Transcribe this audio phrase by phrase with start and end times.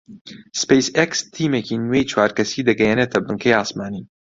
[0.61, 4.03] سپەیس ئێکس تیمێکی نوێی چوار کەسی دەگەیەنێتە بنکەی ئاسمانی